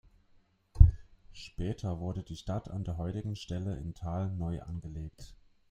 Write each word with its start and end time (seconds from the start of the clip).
Später 1.31 1.99
wurde 1.99 2.23
die 2.23 2.35
Stadt 2.35 2.71
an 2.71 2.83
der 2.83 2.97
heutigen 2.97 3.35
Stelle 3.35 3.77
in 3.77 3.93
Tal 3.93 4.31
neu 4.31 4.59
angelegt. 4.63 5.35